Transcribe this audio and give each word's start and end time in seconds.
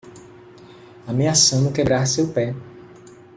Ameaçando 1.05 1.71
quebrar 1.71 2.07
seu 2.07 2.33
pé 2.33 2.55